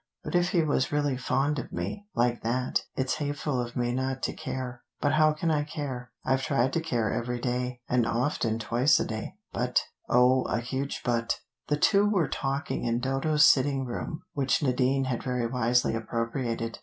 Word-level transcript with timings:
But 0.23 0.33
if 0.33 0.49
he 0.49 0.63
was 0.63 0.91
really 0.91 1.15
fond 1.15 1.59
of 1.59 1.71
me, 1.71 2.07
like 2.15 2.41
that, 2.41 2.85
it's 2.95 3.17
hateful 3.17 3.61
of 3.61 3.75
me 3.75 3.93
not 3.93 4.23
to 4.23 4.33
care. 4.33 4.81
But 4.99 5.11
how 5.13 5.31
can 5.31 5.51
I 5.51 5.63
care? 5.63 6.09
I've 6.25 6.41
tried 6.41 6.73
to 6.73 6.81
care 6.81 7.13
every 7.13 7.39
day, 7.39 7.81
and 7.87 8.07
often 8.07 8.57
twice 8.57 8.99
a 8.99 9.05
day, 9.05 9.35
but 9.53 9.83
oh, 10.09 10.41
a 10.45 10.59
huge 10.59 11.03
'but.'" 11.05 11.41
The 11.67 11.77
two 11.77 12.09
were 12.09 12.27
talking 12.27 12.83
in 12.83 12.99
Dodo's 12.99 13.45
sitting 13.45 13.85
room, 13.85 14.23
which 14.33 14.63
Nadine 14.63 15.03
had 15.03 15.21
very 15.21 15.45
wisely 15.45 15.93
appropriated. 15.93 16.79